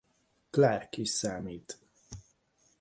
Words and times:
Clark 0.51 0.97
is 0.97 1.09
számít. 1.11 1.79